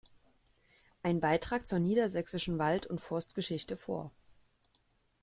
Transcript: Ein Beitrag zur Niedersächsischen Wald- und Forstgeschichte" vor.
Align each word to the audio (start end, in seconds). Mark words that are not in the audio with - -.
Ein 1.03 1.19
Beitrag 1.19 1.67
zur 1.67 1.77
Niedersächsischen 1.77 2.57
Wald- 2.57 2.87
und 2.87 2.99
Forstgeschichte" 3.01 3.77
vor. 3.77 4.09